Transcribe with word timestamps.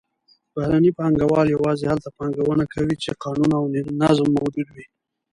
بهرني 0.53 0.91
پانګهوال 0.97 1.47
یوازې 1.55 1.85
هلته 1.91 2.09
پانګونه 2.17 2.63
کوي 2.73 2.95
چې 3.03 3.11
قانون 3.23 3.51
او 3.59 3.63
نظم 4.01 4.27
موجود 4.39 4.67
وي. 4.75 4.85